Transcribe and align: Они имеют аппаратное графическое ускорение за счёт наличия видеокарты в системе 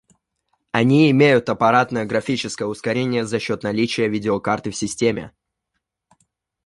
Они 0.71 1.11
имеют 1.11 1.47
аппаратное 1.49 2.05
графическое 2.05 2.65
ускорение 2.65 3.23
за 3.23 3.37
счёт 3.39 3.61
наличия 3.61 4.07
видеокарты 4.07 4.71
в 4.71 4.75
системе 4.75 5.31